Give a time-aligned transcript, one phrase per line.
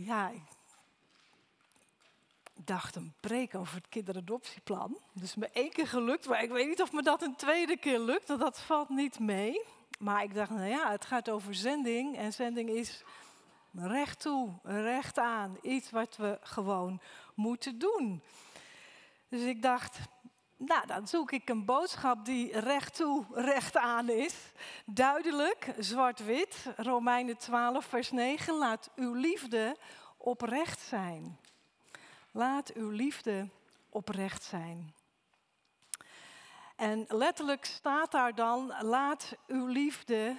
[0.00, 0.42] Ja, ik
[2.54, 4.98] dacht een preek over het kinderadoptieplan.
[5.12, 7.98] Dus me één keer gelukt, maar ik weet niet of me dat een tweede keer
[7.98, 8.28] lukt.
[8.28, 9.60] Want dat valt niet mee.
[9.98, 12.16] Maar ik dacht, nou ja, het gaat over zending.
[12.16, 13.02] En zending is
[13.72, 15.56] recht toe, recht aan.
[15.62, 17.00] Iets wat we gewoon
[17.34, 18.22] moeten doen.
[19.28, 19.98] Dus ik dacht,
[20.58, 24.34] nou, dan zoek ik een boodschap die recht toe, recht aan is.
[24.86, 26.66] Duidelijk, zwart-wit.
[26.76, 28.54] Romeinen 12, vers 9.
[28.54, 29.76] Laat uw liefde
[30.16, 31.38] oprecht zijn.
[32.30, 33.48] Laat uw liefde
[33.88, 34.94] oprecht zijn.
[36.76, 40.36] En letterlijk staat daar dan: laat uw liefde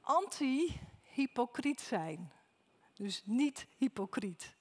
[0.00, 2.32] anti-hypocriet zijn.
[2.94, 4.54] Dus niet hypocriet.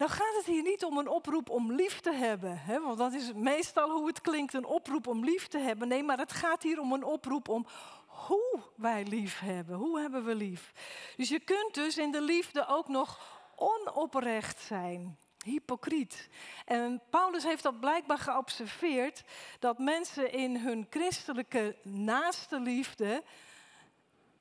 [0.00, 2.80] Nou gaat het hier niet om een oproep om lief te hebben, hè?
[2.80, 5.88] want dat is meestal hoe het klinkt, een oproep om lief te hebben.
[5.88, 7.66] Nee, maar het gaat hier om een oproep om
[8.06, 9.76] hoe wij lief hebben.
[9.76, 10.72] Hoe hebben we lief?
[11.16, 13.20] Dus je kunt dus in de liefde ook nog
[13.56, 15.18] onoprecht zijn.
[15.44, 16.28] Hypocriet.
[16.64, 19.22] En Paulus heeft dat blijkbaar geobserveerd
[19.58, 23.22] dat mensen in hun christelijke naaste liefde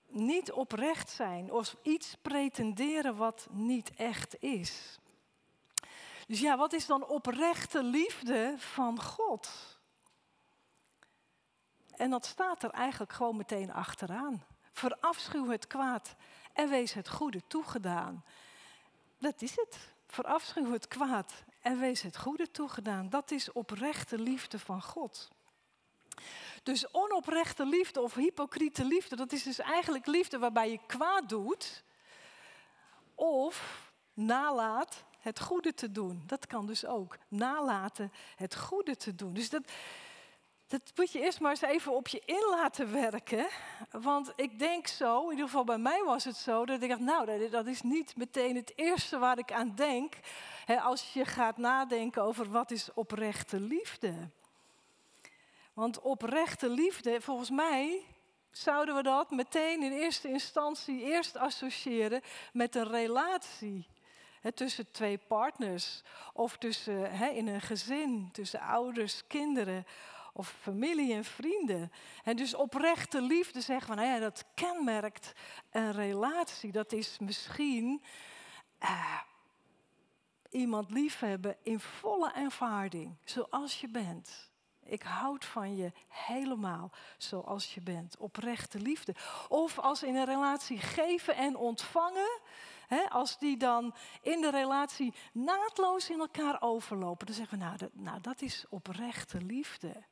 [0.08, 5.00] niet oprecht zijn of iets pretenderen wat niet echt is.
[6.30, 9.50] Dus ja, wat is dan oprechte liefde van God?
[11.96, 14.44] En dat staat er eigenlijk gewoon meteen achteraan.
[14.72, 16.16] Verafschuw het kwaad
[16.54, 18.24] en wees het goede toegedaan.
[19.18, 19.78] Dat is het.
[20.08, 23.10] Verafschuw het kwaad en wees het goede toegedaan.
[23.10, 25.30] Dat is oprechte liefde van God.
[26.64, 31.84] Dus onoprechte liefde of hypocriete liefde, dat is dus eigenlijk liefde waarbij je kwaad doet
[33.16, 36.24] of nalaat het goede te doen.
[36.26, 37.18] Dat kan dus ook.
[37.28, 39.34] Nalaten het goede te doen.
[39.34, 39.64] Dus dat,
[40.68, 43.48] dat moet je eerst maar eens even op je in laten werken.
[43.92, 47.02] Want ik denk zo, in ieder geval bij mij was het zo, dat ik dacht,
[47.02, 50.14] nou, dat is niet meteen het eerste waar ik aan denk.
[50.66, 54.30] Hè, als je gaat nadenken over wat is oprechte liefde.
[55.74, 58.06] Want oprechte liefde, volgens mij
[58.52, 62.22] zouden we dat meteen in eerste instantie eerst associëren
[62.54, 63.88] met een relatie
[64.54, 66.02] tussen twee partners
[66.34, 69.86] of tussen, in een gezin, tussen ouders, kinderen
[70.34, 71.92] of familie en vrienden.
[72.24, 75.34] En dus oprechte liefde zeggen van, nou ja, dat kenmerkt
[75.72, 76.72] een relatie.
[76.72, 78.02] Dat is misschien
[78.84, 79.20] uh,
[80.50, 84.50] iemand liefhebben in volle aanvaarding, zoals je bent.
[84.84, 88.18] Ik houd van je helemaal zoals je bent.
[88.18, 89.16] Oprechte liefde.
[89.48, 92.40] Of als in een relatie geven en ontvangen
[93.10, 97.90] als die dan in de relatie naadloos in elkaar overlopen, dan zeggen we, nou, dat,
[97.94, 100.04] nou, dat is oprechte liefde.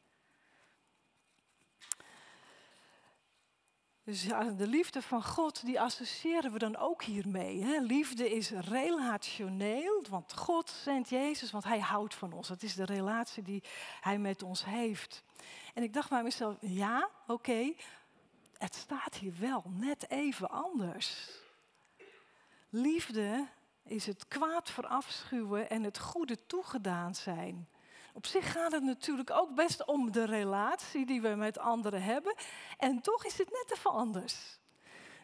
[4.08, 4.22] Dus
[4.58, 7.64] de liefde van God, die associëren we dan ook hiermee.
[7.64, 7.80] Hè?
[7.80, 12.50] Liefde is relationeel, want God zendt Jezus, want Hij houdt van ons.
[12.50, 13.64] Het is de relatie die
[14.02, 15.24] Hij met ons heeft.
[15.74, 17.74] En ik dacht bij mezelf, ja, oké,
[18.58, 21.30] het staat hier wel net even anders.
[22.69, 23.47] Liefde
[23.83, 27.69] is het kwaad verafschuwen en het goede toegedaan zijn.
[28.13, 32.35] Op zich gaat het natuurlijk ook best om de relatie die we met anderen hebben.
[32.78, 34.59] En toch is het net even anders.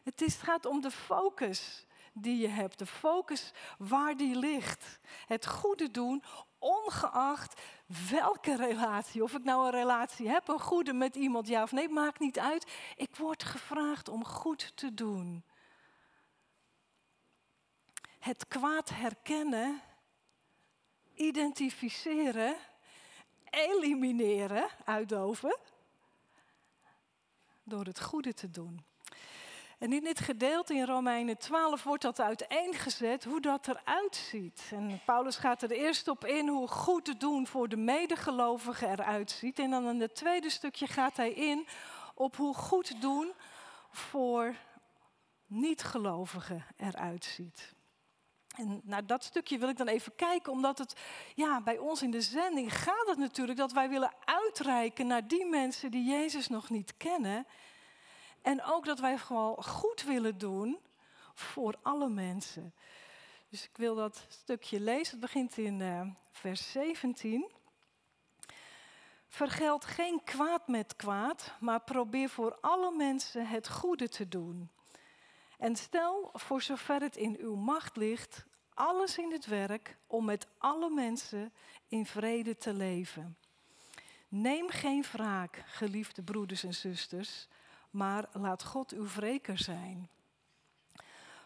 [0.03, 4.99] Het, is, gaat om de focus die je hebt, de focus waar die ligt.
[5.27, 6.23] Het goede doen,
[6.59, 7.61] ongeacht
[8.09, 9.23] welke relatie.
[9.23, 12.39] Of ik nou een relatie heb, een goede met iemand, ja of nee, maakt niet
[12.39, 12.71] uit.
[12.95, 15.43] Ik word gevraagd om goed te doen
[18.23, 19.81] het kwaad herkennen,
[21.13, 22.56] identificeren,
[23.50, 25.57] elimineren, uitdoven,
[27.63, 28.85] door het goede te doen.
[29.78, 34.69] En in dit gedeelte in Romeinen 12 wordt dat uiteengezet hoe dat eruit ziet.
[34.72, 39.31] En Paulus gaat er eerst op in hoe goed te doen voor de medegelovigen eruit
[39.31, 39.59] ziet.
[39.59, 41.67] En dan in het tweede stukje gaat hij in
[42.16, 43.34] op hoe goed doen
[43.90, 44.55] voor
[45.45, 47.72] niet-gelovigen eruit ziet.
[48.53, 50.96] En naar dat stukje wil ik dan even kijken, omdat het
[51.35, 55.46] ja, bij ons in de zending gaat het natuurlijk dat wij willen uitreiken naar die
[55.46, 57.47] mensen die Jezus nog niet kennen.
[58.41, 60.79] En ook dat wij gewoon goed willen doen
[61.34, 62.73] voor alle mensen.
[63.50, 65.11] Dus ik wil dat stukje lezen.
[65.11, 66.02] Het begint in uh,
[66.32, 67.52] vers 17.
[69.28, 74.70] Vergeld geen kwaad met kwaad, maar probeer voor alle mensen het goede te doen.
[75.63, 80.47] En stel, voor zover het in uw macht ligt, alles in het werk om met
[80.57, 81.53] alle mensen
[81.87, 83.37] in vrede te leven.
[84.27, 87.47] Neem geen wraak, geliefde broeders en zusters,
[87.89, 90.09] maar laat God uw wreker zijn.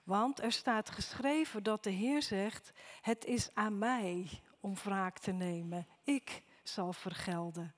[0.03, 2.71] Want er staat geschreven dat de Heer zegt:
[3.01, 5.87] Het is aan mij om wraak te nemen.
[6.03, 7.75] Ik zal vergelden.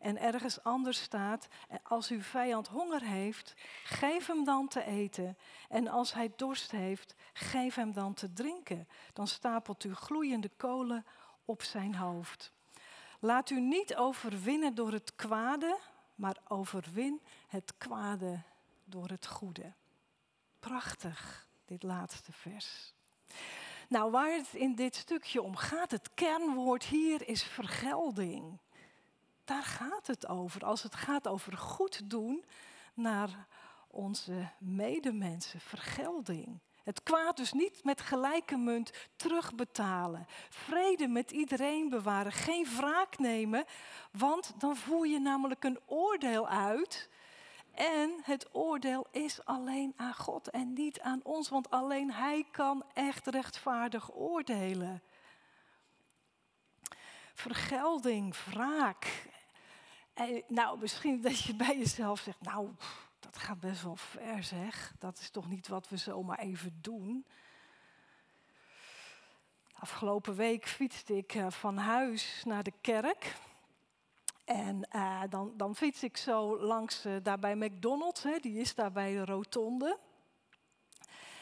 [0.00, 1.48] En ergens anders staat:
[1.82, 3.54] Als uw vijand honger heeft,
[3.84, 5.36] geef hem dan te eten.
[5.68, 8.88] En als hij dorst heeft, geef hem dan te drinken.
[9.12, 11.06] Dan stapelt u gloeiende kolen
[11.44, 12.52] op zijn hoofd.
[13.18, 15.78] Laat u niet overwinnen door het kwade,
[16.14, 18.42] maar overwin het kwade
[18.84, 19.72] door het goede.
[20.60, 22.94] Prachtig, dit laatste vers.
[23.88, 28.58] Nou, waar het in dit stukje om gaat, het kernwoord hier is vergelding.
[29.50, 30.64] Daar gaat het over.
[30.64, 32.44] Als het gaat over goed doen
[32.94, 33.46] naar
[33.88, 36.60] onze medemensen, vergelding.
[36.84, 40.26] Het kwaad dus niet met gelijke munt terugbetalen.
[40.48, 42.32] Vrede met iedereen bewaren.
[42.32, 43.64] Geen wraak nemen,
[44.12, 47.08] want dan voer je namelijk een oordeel uit.
[47.74, 52.84] En het oordeel is alleen aan God en niet aan ons, want alleen Hij kan
[52.94, 55.02] echt rechtvaardig oordelen.
[57.34, 59.28] Vergelding, wraak.
[60.48, 62.68] Nou, misschien dat je bij jezelf zegt, nou,
[63.20, 64.94] dat gaat best wel ver zeg.
[64.98, 67.26] Dat is toch niet wat we zomaar even doen.
[69.72, 73.36] Afgelopen week fietste ik eh, van huis naar de kerk.
[74.44, 78.74] En uh, dan, dan fiets ik zo langs uh, daar bij McDonald's, hè, die is
[78.74, 79.98] daar bij de rotonde.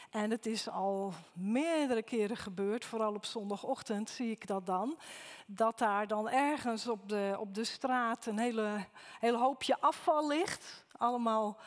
[0.09, 4.97] En het is al meerdere keren gebeurd, vooral op zondagochtend zie ik dat dan.
[5.45, 8.85] Dat daar dan ergens op de, op de straat een hele,
[9.19, 10.85] hele hoopje afval ligt.
[10.97, 11.57] Allemaal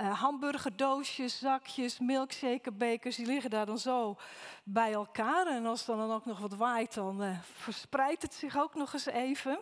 [0.00, 4.16] uh, hamburgerdoosjes, zakjes, milkshakerbekers, die liggen daar dan zo
[4.62, 5.46] bij elkaar.
[5.46, 8.92] En als dan, dan ook nog wat waait, dan uh, verspreidt het zich ook nog
[8.92, 9.58] eens even.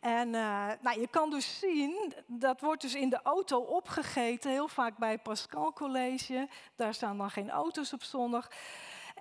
[0.00, 4.68] En uh, nou, je kan dus zien, dat wordt dus in de auto opgegeten, heel
[4.68, 6.48] vaak bij Pascal College.
[6.76, 8.48] Daar staan dan geen auto's op zondag.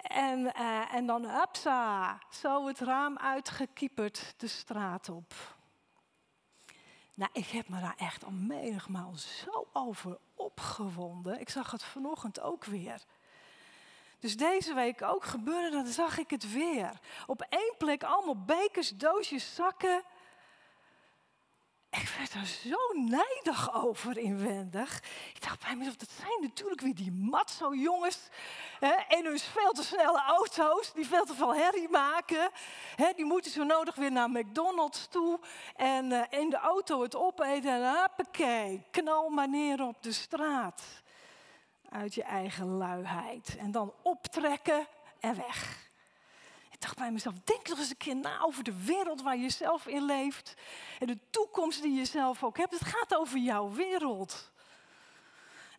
[0.01, 5.33] En, uh, en dan, hupsa, zo het raam uitgekieperd de straat op.
[7.13, 11.39] Nou, ik heb me daar echt al menigmaal zo over opgewonden.
[11.39, 13.01] Ik zag het vanochtend ook weer.
[14.19, 16.99] Dus deze week ook gebeurde, dan zag ik het weer.
[17.25, 20.03] Op één plek allemaal bekers, doosjes, zakken
[22.01, 24.97] ik werd er zo nijdig over inwendig.
[25.33, 28.19] Ik dacht bij mezelf, dat zijn natuurlijk weer die matzo-jongens.
[29.07, 32.49] in hun veel te snelle auto's, die veel te veel herrie maken.
[32.95, 35.39] Hè, die moeten zo nodig weer naar McDonald's toe.
[35.75, 40.83] En uh, in de auto het opeten en hoppakee, knal maar neer op de straat.
[41.89, 43.55] Uit je eigen luiheid.
[43.57, 44.87] En dan optrekken
[45.19, 45.84] en weg.
[46.75, 49.49] Ik dacht bij mezelf, denk nog eens een keer na over de wereld waar je
[49.49, 50.53] zelf in leeft.
[50.99, 52.71] En de toekomst die je zelf ook hebt.
[52.71, 54.51] Het gaat over jouw wereld.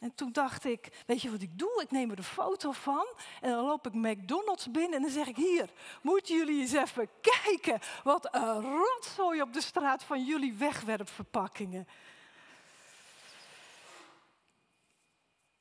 [0.00, 1.82] En toen dacht ik, weet je wat ik doe?
[1.82, 3.06] Ik neem er een foto van
[3.40, 5.70] en dan loop ik McDonald's binnen en dan zeg ik hier,
[6.02, 11.88] moeten jullie eens even kijken wat een rotzooi op de straat van jullie wegwerpverpakkingen.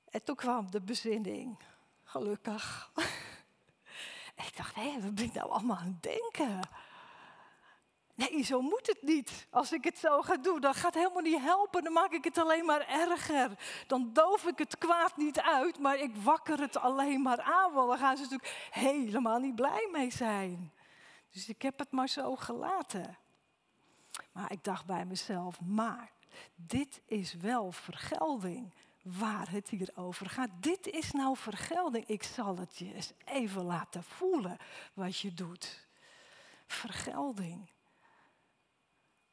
[0.10, 1.60] En toen kwam de bezinning,
[2.04, 2.92] gelukkig.
[4.36, 6.60] Ik dacht, hé, wat ben ik nou allemaal aan het denken?
[8.16, 9.48] Nee, zo moet het niet.
[9.50, 11.84] Als ik het zo ga doen, dan gaat helemaal niet helpen.
[11.84, 13.52] Dan maak ik het alleen maar erger.
[13.88, 17.74] Dan doof ik het kwaad niet uit, maar ik wakker het alleen maar aan.
[17.74, 20.74] Want dan gaan ze natuurlijk helemaal niet blij mee zijn.
[21.32, 23.18] Dus ik heb het maar zo gelaten.
[24.32, 26.12] Maar ik dacht bij mezelf, maar
[26.56, 28.74] dit is wel vergelding
[29.06, 30.50] waar het hier over gaat.
[30.60, 32.08] Dit is nou vergelding.
[32.08, 34.58] Ik zal het je eens even laten voelen
[34.94, 35.88] wat je doet.
[36.68, 37.70] Vergelding.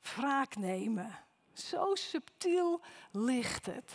[0.01, 1.19] Wraak nemen.
[1.53, 3.93] Zo subtiel ligt het.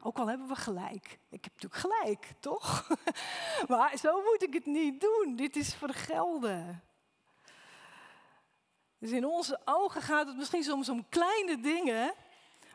[0.00, 1.18] Ook al hebben we gelijk.
[1.28, 2.88] Ik heb natuurlijk gelijk, toch?
[3.68, 5.36] maar zo moet ik het niet doen.
[5.36, 6.82] Dit is vergelden.
[8.98, 12.14] Dus in onze ogen gaat het misschien soms om kleine dingen.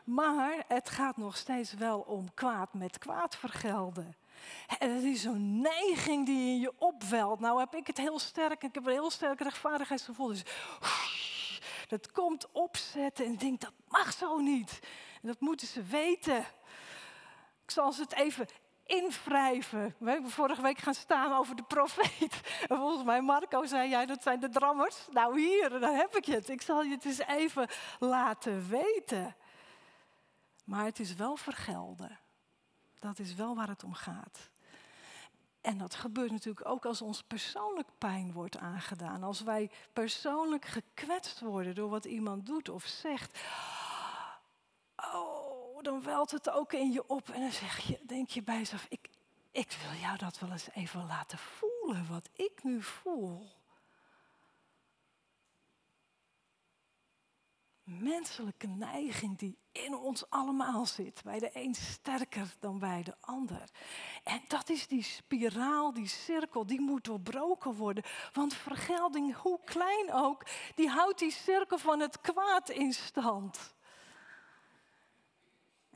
[0.08, 4.16] Maar het gaat nog steeds wel om kwaad met kwaad vergelden.
[4.78, 7.40] En het is zo'n neiging die in je opwelt.
[7.40, 10.28] Nou heb ik het heel sterk, ik heb een heel sterk rechtvaardigheidsgevoel.
[10.28, 10.42] Dus
[11.88, 14.78] dat komt opzetten en denk dat mag zo niet.
[15.22, 16.38] Dat moeten ze weten.
[17.64, 18.46] Ik zal ze het even
[18.84, 19.94] invrijven.
[19.98, 22.40] We hebben vorige week gaan staan over de profeet.
[22.68, 25.06] En volgens mij, Marco, zei jij dat zijn de drammers.
[25.10, 26.48] Nou hier, daar heb ik het.
[26.48, 29.36] Ik zal je het eens even laten weten.
[30.68, 32.18] Maar het is wel vergelden.
[32.98, 34.50] Dat is wel waar het om gaat.
[35.60, 39.22] En dat gebeurt natuurlijk ook als ons persoonlijk pijn wordt aangedaan.
[39.22, 43.38] Als wij persoonlijk gekwetst worden door wat iemand doet of zegt.
[44.96, 47.28] Oh, dan welt het ook in je op.
[47.28, 49.10] En dan zeg je, denk je bij jezelf, ik,
[49.50, 53.50] ik wil jou dat wel eens even laten voelen, wat ik nu voel.
[57.82, 61.22] Menselijke neiging die in ons allemaal zit.
[61.24, 63.62] Bij de een sterker dan bij de ander.
[64.24, 68.04] En dat is die spiraal, die cirkel, die moet doorbroken worden.
[68.32, 73.76] Want vergelding, hoe klein ook, die houdt die cirkel van het kwaad in stand.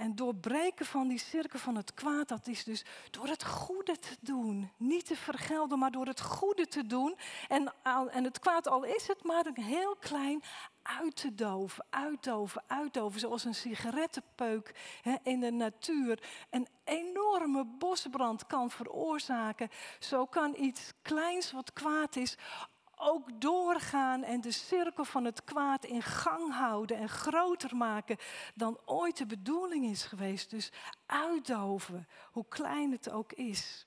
[0.03, 4.17] En doorbreken van die cirkel van het kwaad, dat is dus door het goede te
[4.21, 4.71] doen.
[4.77, 7.17] Niet te vergelden, maar door het goede te doen.
[7.49, 7.73] En,
[8.11, 10.43] en het kwaad, al is het maar een heel klein,
[10.83, 13.21] uit te doven, uitdoven, uitdoven.
[13.21, 19.69] Zoals een sigarettenpeuk hè, in de natuur een enorme bosbrand kan veroorzaken.
[19.99, 22.37] Zo kan iets kleins wat kwaad is
[23.03, 28.17] ook doorgaan en de cirkel van het kwaad in gang houden en groter maken
[28.55, 30.51] dan ooit de bedoeling is geweest.
[30.51, 30.73] Dus
[31.07, 33.87] uitdoven, hoe klein het ook is.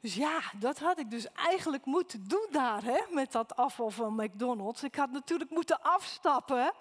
[0.00, 4.14] Dus ja, dat had ik dus eigenlijk moeten doen daar, hè, met dat afval van
[4.14, 4.82] McDonald's.
[4.82, 6.72] Ik had natuurlijk moeten afstappen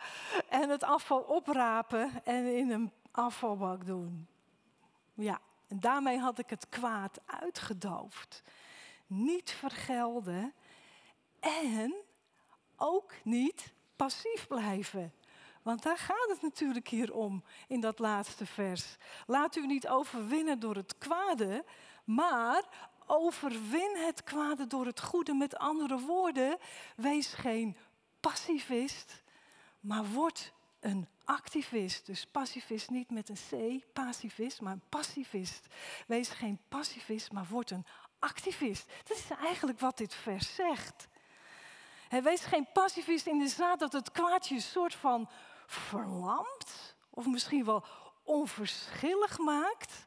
[0.49, 4.27] en het afval oprapen en in een afvalbak doen.
[5.13, 8.43] Ja, en daarmee had ik het kwaad uitgedoofd.
[9.07, 10.53] Niet vergelden
[11.47, 11.95] en
[12.75, 15.13] ook niet passief blijven.
[15.61, 18.97] Want daar gaat het natuurlijk hier om in dat laatste vers.
[19.25, 21.65] Laat u niet overwinnen door het kwade,
[22.03, 22.63] maar
[23.05, 25.33] overwin het kwade door het goede.
[25.33, 26.57] Met andere woorden,
[26.95, 27.77] wees geen
[28.19, 29.23] passivist,
[29.79, 32.05] maar word een activist.
[32.05, 35.67] Dus pacifist niet met een C, pacifist, maar een passivist.
[36.07, 37.85] Wees geen passivist, maar word een
[38.19, 38.91] activist.
[39.03, 41.07] Dat is eigenlijk wat dit vers zegt.
[42.07, 45.29] He, wees geen passivist in de zaad dat het kwaadje soort van
[45.65, 46.95] verlamt.
[47.09, 47.85] Of misschien wel
[48.23, 50.05] onverschillig maakt.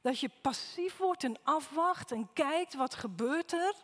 [0.00, 3.74] Dat je passief wordt en afwacht en kijkt wat gebeurt er.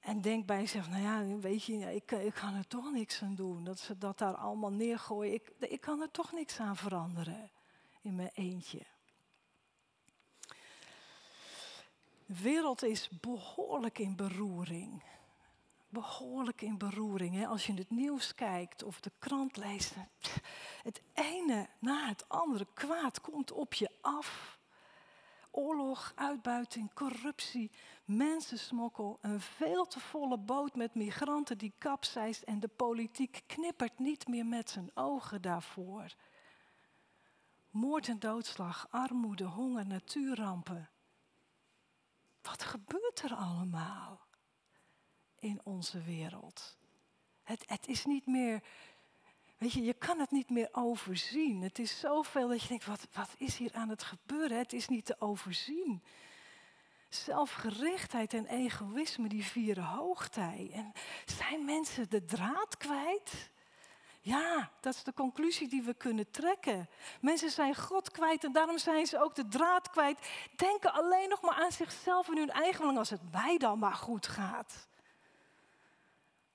[0.00, 3.34] En denk bij jezelf, nou ja, weet je, ik, ik kan er toch niks aan
[3.34, 3.64] doen.
[3.64, 5.34] Dat ze dat daar allemaal neergooien.
[5.34, 7.50] Ik, ik kan er toch niks aan veranderen
[8.02, 8.86] in mijn eentje.
[12.26, 15.02] De wereld is behoorlijk in beroering
[15.90, 17.34] behoorlijk in beroering.
[17.34, 17.46] Hè?
[17.46, 19.94] Als je het nieuws kijkt of de krant leest.
[20.82, 24.58] Het ene na het andere kwaad komt op je af.
[25.50, 27.70] Oorlog, uitbuiting, corruptie,
[28.04, 34.28] mensensmokkel, een veel te volle boot met migranten die kapseist en de politiek knippert niet
[34.28, 36.14] meer met zijn ogen daarvoor.
[37.70, 40.90] Moord en doodslag, armoede, honger, natuurrampen.
[42.42, 44.28] Wat gebeurt er allemaal?
[45.40, 46.76] In onze wereld.
[47.42, 48.62] Het, het is niet meer,
[49.58, 51.62] weet je, je kan het niet meer overzien.
[51.62, 54.58] Het is zoveel dat je denkt, wat, wat is hier aan het gebeuren?
[54.58, 56.02] Het is niet te overzien.
[57.08, 60.70] Zelfgerichtheid en egoïsme, die vieren hoogtij.
[60.72, 60.92] En
[61.24, 63.50] zijn mensen de draad kwijt?
[64.22, 66.88] Ja, dat is de conclusie die we kunnen trekken.
[67.20, 70.30] Mensen zijn God kwijt en daarom zijn ze ook de draad kwijt.
[70.56, 73.94] Denken alleen nog maar aan zichzelf en hun eigen belang als het mij dan maar
[73.94, 74.88] goed gaat.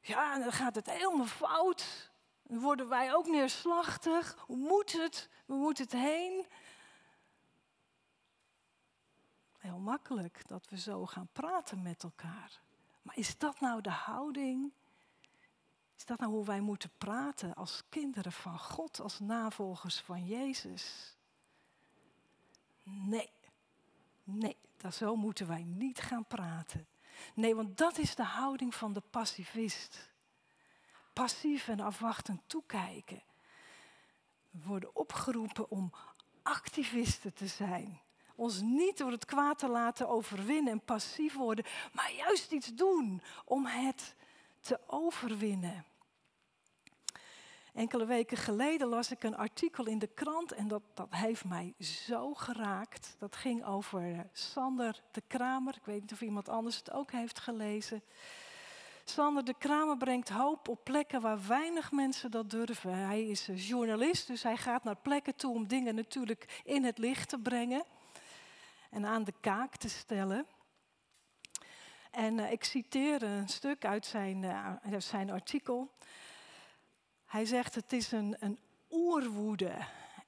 [0.07, 2.11] Ja, dan gaat het helemaal fout.
[2.43, 4.35] Dan worden wij ook neerslachtig.
[4.39, 5.29] Hoe moet het?
[5.45, 6.45] We moeten het heen?
[9.57, 12.61] Heel makkelijk dat we zo gaan praten met elkaar.
[13.01, 14.73] Maar is dat nou de houding?
[15.97, 21.15] Is dat nou hoe wij moeten praten als kinderen van God, als navolgers van Jezus?
[22.83, 23.29] Nee,
[24.23, 26.87] nee, dat zo moeten wij niet gaan praten.
[27.33, 30.13] Nee, want dat is de houding van de passivist.
[31.13, 33.23] Passief en afwachtend toekijken.
[34.49, 35.93] We worden opgeroepen om
[36.43, 38.01] activisten te zijn.
[38.35, 43.21] Ons niet door het kwaad te laten overwinnen en passief worden, maar juist iets doen
[43.45, 44.15] om het
[44.59, 45.85] te overwinnen.
[47.75, 51.73] Enkele weken geleden las ik een artikel in de krant en dat, dat heeft mij
[51.79, 53.15] zo geraakt.
[53.19, 55.75] Dat ging over eh, Sander de Kramer.
[55.75, 58.03] Ik weet niet of iemand anders het ook heeft gelezen.
[59.03, 62.93] Sander de Kramer brengt hoop op plekken waar weinig mensen dat durven.
[62.93, 67.29] Hij is journalist, dus hij gaat naar plekken toe om dingen natuurlijk in het licht
[67.29, 67.83] te brengen
[68.89, 70.45] en aan de kaak te stellen.
[72.11, 74.45] En uh, ik citeer een stuk uit zijn,
[74.91, 75.93] uit zijn artikel.
[77.35, 78.59] Hij zegt het is een, een
[78.91, 79.71] oerwoede.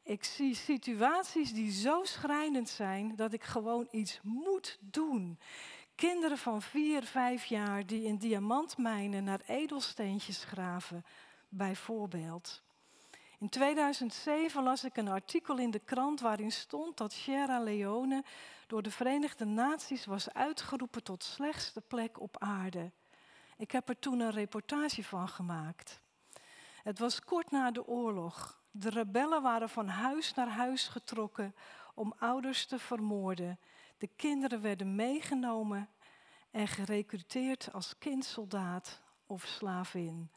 [0.04, 5.40] Ik zie situaties die zo schrijnend zijn dat ik gewoon iets moet doen.
[5.96, 11.06] Kinderen van vier, vijf jaar die in diamantmijnen naar edelsteentjes graven,
[11.50, 12.62] bijvoorbeeld.
[13.40, 18.24] In 2007 las ik een artikel in de krant waarin stond dat Sierra Leone
[18.68, 22.92] door de Verenigde Naties was uitgeroepen tot slechtste plek op aarde.
[23.58, 26.06] Ik heb er toen een reportage van gemaakt.
[26.88, 28.62] Het was kort na de oorlog.
[28.72, 31.56] De rebellen waren van huis naar huis getrokken
[31.94, 33.60] om ouders te vermoorden.
[33.98, 35.90] De kinderen werden meegenomen
[36.52, 40.32] en gerecruiteerd als kindsoldaat of slavin.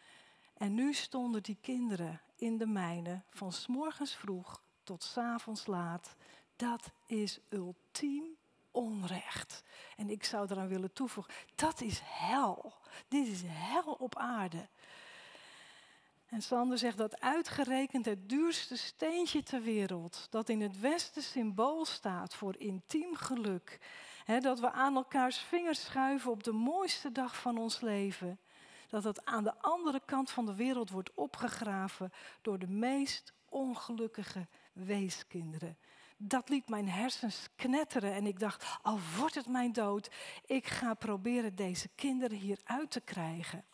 [0.54, 5.66] En nu stonden die kinderen in de mijnen van s morgens vroeg tot s avonds
[5.66, 6.16] laat.
[6.56, 8.24] Dat is ultiem
[8.70, 9.62] onrecht.
[9.96, 12.74] En ik zou eraan willen toevoegen, dat is hel.
[13.08, 14.68] Dit is hel op aarde.
[16.30, 21.84] En Sander zegt dat uitgerekend het duurste steentje ter wereld, dat in het Westen symbool
[21.84, 23.80] staat voor intiem geluk,
[24.40, 28.40] dat we aan elkaars vingers schuiven op de mooiste dag van ons leven,
[28.88, 34.46] dat het aan de andere kant van de wereld wordt opgegraven door de meest ongelukkige
[34.72, 35.78] weeskinderen.
[36.16, 40.10] Dat liet mijn hersens knetteren en ik dacht, al wordt het mijn dood,
[40.46, 43.64] ik ga proberen deze kinderen hier uit te krijgen.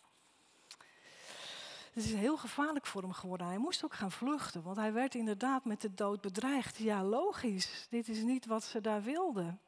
[1.96, 3.46] Het is heel gevaarlijk voor hem geworden.
[3.46, 6.76] Hij moest ook gaan vluchten, want hij werd inderdaad met de dood bedreigd.
[6.76, 9.60] Ja, logisch, dit is niet wat ze daar wilden.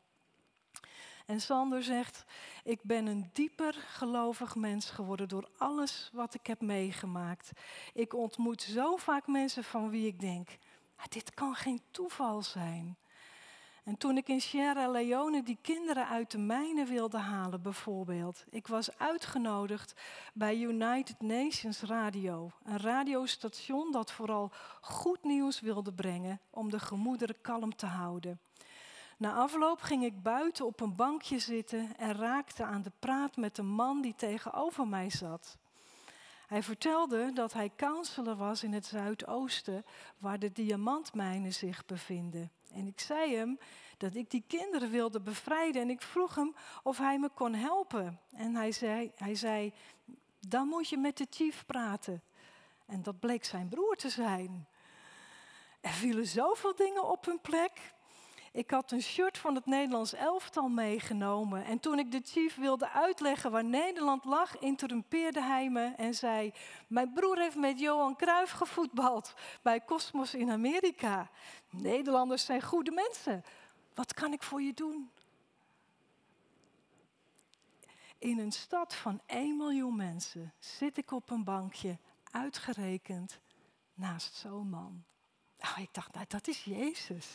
[1.26, 2.24] En Sander zegt,
[2.64, 7.50] ik ben een dieper gelovig mens geworden door alles wat ik heb meegemaakt.
[7.92, 10.48] Ik ontmoet zo vaak mensen van wie ik denk,
[10.96, 12.96] ah, dit kan geen toeval zijn.
[13.88, 18.44] En toen ik in Sierra Leone die kinderen uit de mijnen wilde halen, bijvoorbeeld.
[18.50, 19.94] Ik was uitgenodigd
[20.34, 22.50] bij United Nations Radio.
[22.64, 28.40] Een radiostation dat vooral goed nieuws wilde brengen om de gemoederen kalm te houden.
[29.18, 33.58] Na afloop ging ik buiten op een bankje zitten en raakte aan de praat met
[33.58, 35.58] een man die tegenover mij zat.
[36.48, 39.84] Hij vertelde dat hij counselor was in het Zuidoosten,
[40.18, 42.50] waar de diamantmijnen zich bevinden.
[42.72, 43.58] En ik zei hem
[43.96, 48.20] dat ik die kinderen wilde bevrijden en ik vroeg hem of hij me kon helpen.
[48.32, 49.72] En hij zei, hij zei
[50.40, 52.22] dan moet je met de chief praten.
[52.86, 54.68] En dat bleek zijn broer te zijn.
[55.80, 57.94] Er vielen zoveel dingen op hun plek.
[58.58, 61.64] Ik had een shirt van het Nederlands elftal meegenomen.
[61.64, 66.52] En toen ik de chief wilde uitleggen waar Nederland lag, interrumpeerde hij me en zei:
[66.86, 71.30] Mijn broer heeft met Johan Cruijff gevoetbald bij Cosmos in Amerika.
[71.70, 73.44] Nederlanders zijn goede mensen.
[73.94, 75.10] Wat kan ik voor je doen?
[78.18, 81.98] In een stad van 1 miljoen mensen zit ik op een bankje,
[82.30, 83.40] uitgerekend,
[83.94, 85.04] naast zo'n man.
[85.60, 87.26] Nou, ik dacht, nou, dat is Jezus.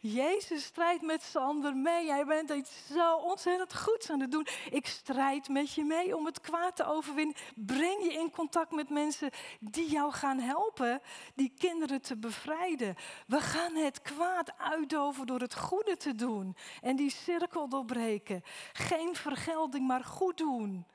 [0.00, 2.06] Jezus strijdt met Sander mee.
[2.06, 4.46] Jij bent iets zo ontzettend goeds aan het doen.
[4.70, 7.36] Ik strijd met je mee om het kwaad te overwinnen.
[7.54, 11.00] Breng je in contact met mensen die jou gaan helpen,
[11.34, 12.94] die kinderen te bevrijden.
[13.26, 18.42] We gaan het kwaad uitdoven door het goede te doen en die cirkel doorbreken.
[18.72, 20.86] Geen vergelding, maar goed doen.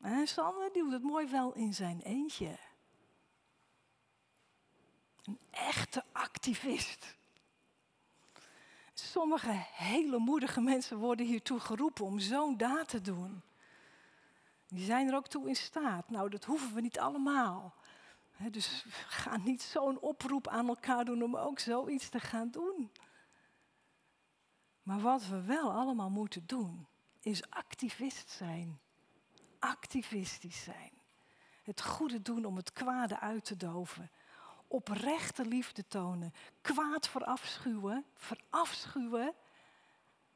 [0.00, 2.69] En Sander doet het mooi wel in zijn eentje.
[5.24, 7.16] Een echte activist.
[8.94, 13.42] Sommige hele moedige mensen worden hiertoe geroepen om zo'n daad te doen.
[14.68, 16.10] Die zijn er ook toe in staat.
[16.10, 17.74] Nou, dat hoeven we niet allemaal.
[18.50, 22.90] dus ga niet zo'n oproep aan elkaar doen om ook zoiets te gaan doen.
[24.82, 26.86] Maar wat we wel allemaal moeten doen,
[27.20, 28.80] is activist zijn.
[29.58, 30.92] Activistisch zijn.
[31.62, 34.10] Het goede doen om het kwade uit te doven
[34.70, 36.34] oprechte liefde tonen.
[36.60, 39.34] Kwaad verafschuwen, verafschuwen.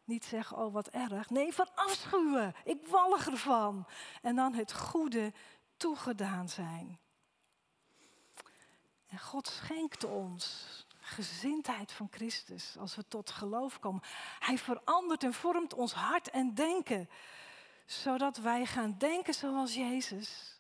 [0.05, 1.31] Niet zeggen, oh wat erg.
[1.31, 2.55] Nee, verafschuwen.
[2.65, 3.87] Ik wallig ervan.
[4.23, 5.33] En dan het goede
[5.77, 6.99] toegedaan zijn.
[9.07, 14.03] En God schenkt ons gezindheid van Christus als we tot geloof komen.
[14.39, 17.09] Hij verandert en vormt ons hart en denken,
[17.87, 20.54] zodat wij gaan denken zoals Jezus.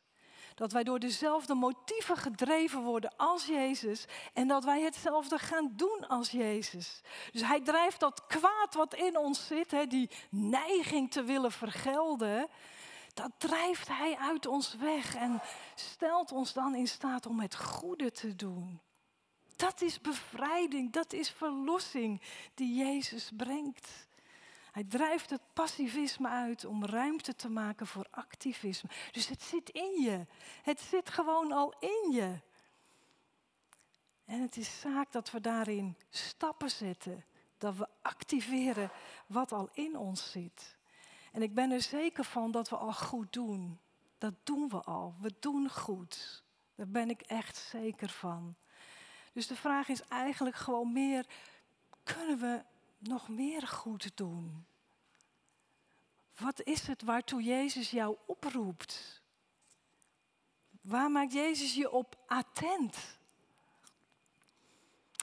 [0.55, 4.05] Dat wij door dezelfde motieven gedreven worden als Jezus.
[4.33, 7.01] En dat wij hetzelfde gaan doen als Jezus.
[7.33, 12.49] Dus hij drijft dat kwaad wat in ons zit, hè, die neiging te willen vergelden.
[13.15, 15.43] Dat drijft hij uit ons weg en
[15.75, 18.81] stelt ons dan in staat om het goede te doen.
[19.57, 22.23] Dat is bevrijding, dat is verlossing
[22.55, 24.07] die Jezus brengt.
[24.75, 28.91] Hij drijft het passivisme uit om ruimte te maken voor activisme.
[29.13, 30.27] Dus het zit in je.
[30.63, 32.41] Het zit gewoon al in je.
[34.25, 37.25] En het is zaak dat we daarin stappen zetten.
[37.59, 38.91] Dat we activeren
[39.27, 40.77] wat al in ons zit.
[41.33, 43.81] En ik ben er zeker van dat we al goed doen.
[44.19, 45.15] Dat doen we al.
[45.21, 46.43] We doen goed.
[46.75, 48.57] Daar ben ik echt zeker van.
[49.33, 51.27] Dus de vraag is eigenlijk gewoon meer,
[52.03, 52.65] kunnen we
[53.07, 54.67] nog meer goed doen?
[56.39, 59.23] Wat is het waartoe Jezus jou oproept?
[60.81, 63.19] Waar maakt Jezus je op attent?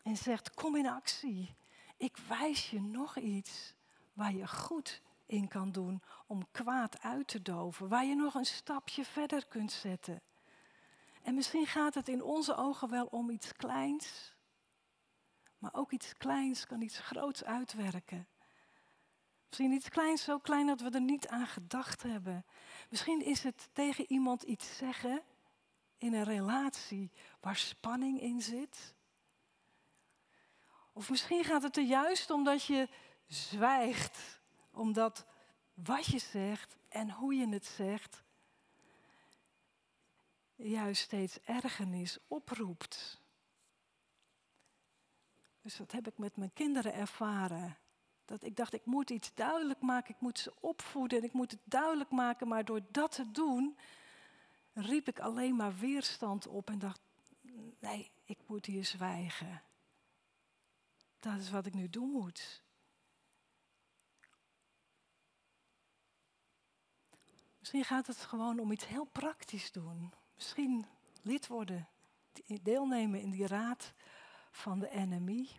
[0.04, 1.56] En zegt, kom in actie.
[1.98, 3.74] Ik wijs je nog iets
[4.14, 7.88] waar je goed in kan doen om kwaad uit te doven.
[7.88, 10.22] Waar je nog een stapje verder kunt zetten.
[11.22, 14.36] En misschien gaat het in onze ogen wel om iets kleins.
[15.62, 18.28] Maar ook iets kleins kan iets groots uitwerken.
[19.48, 22.46] Misschien iets kleins, zo klein dat we er niet aan gedacht hebben.
[22.90, 25.24] Misschien is het tegen iemand iets zeggen
[25.98, 28.96] in een relatie waar spanning in zit.
[30.94, 32.90] Of misschien gaat het er juist omdat je
[33.28, 34.40] zwijgt,
[34.72, 35.26] omdat
[35.74, 38.24] wat je zegt en hoe je het zegt
[40.56, 43.21] juist steeds ergernis oproept.
[45.62, 47.78] Dus dat heb ik met mijn kinderen ervaren.
[48.26, 51.52] Dat ik dacht, ik moet iets duidelijk maken, ik moet ze opvoeden en ik moet
[51.52, 52.48] het duidelijk maken.
[52.48, 53.78] Maar door dat te doen,
[54.74, 57.02] riep ik alleen maar weerstand op en dacht,
[57.80, 59.62] nee, ik moet hier zwijgen.
[61.20, 62.64] Dat is wat ik nu doen moet.
[67.60, 70.14] Misschien gaat het gewoon om iets heel praktisch doen.
[70.36, 70.86] Misschien
[71.22, 71.88] lid worden,
[72.62, 73.94] deelnemen in die raad
[74.52, 75.50] van de NMI.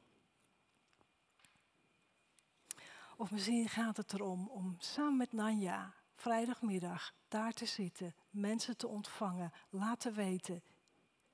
[3.16, 8.88] Of misschien gaat het erom om samen met Nanja vrijdagmiddag daar te zitten, mensen te
[8.88, 10.62] ontvangen, laten weten,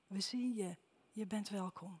[0.07, 0.77] we zien je,
[1.11, 1.99] je bent welkom.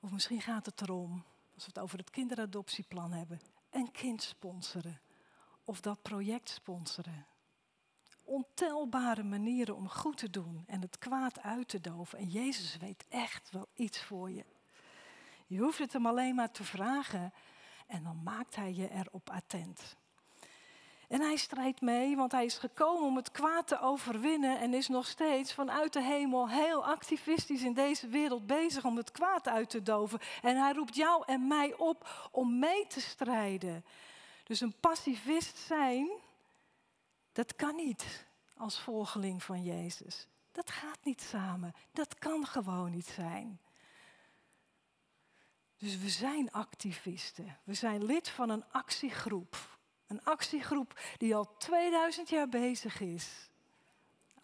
[0.00, 5.00] Of misschien gaat het erom, als we het over het kinderadoptieplan hebben, een kind sponsoren
[5.64, 7.26] of dat project sponsoren.
[8.26, 12.18] Ontelbare manieren om goed te doen en het kwaad uit te doven.
[12.18, 14.44] En Jezus weet echt wel iets voor je.
[15.46, 17.32] Je hoeft het hem alleen maar te vragen
[17.86, 19.96] en dan maakt hij je erop attent.
[21.08, 24.88] En hij strijdt mee, want hij is gekomen om het kwaad te overwinnen en is
[24.88, 29.70] nog steeds vanuit de hemel heel activistisch in deze wereld bezig om het kwaad uit
[29.70, 30.18] te doven.
[30.42, 33.84] En hij roept jou en mij op om mee te strijden.
[34.44, 36.08] Dus een pacifist zijn,
[37.36, 40.26] dat kan niet als volgeling van Jezus.
[40.52, 41.74] Dat gaat niet samen.
[41.92, 43.60] Dat kan gewoon niet zijn.
[45.76, 47.58] Dus we zijn activisten.
[47.64, 49.78] We zijn lid van een actiegroep.
[50.06, 53.50] Een actiegroep die al 2000 jaar bezig is.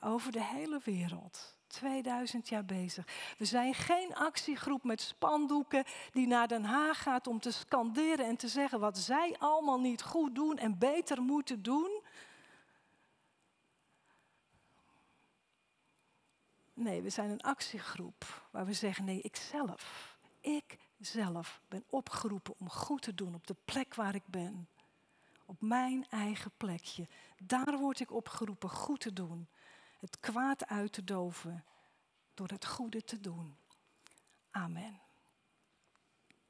[0.00, 1.56] Over de hele wereld.
[1.66, 3.34] 2000 jaar bezig.
[3.38, 8.36] We zijn geen actiegroep met spandoeken die naar Den Haag gaat om te scanderen en
[8.36, 12.01] te zeggen wat zij allemaal niet goed doen en beter moeten doen.
[16.74, 22.54] Nee, we zijn een actiegroep waar we zeggen nee, ik zelf, ik zelf ben opgeroepen
[22.58, 24.68] om goed te doen op de plek waar ik ben.
[25.46, 27.08] Op mijn eigen plekje.
[27.42, 29.48] Daar word ik opgeroepen goed te doen
[30.02, 31.64] het kwaad uit te doven
[32.34, 33.56] door het goede te doen.
[34.50, 35.01] Amen.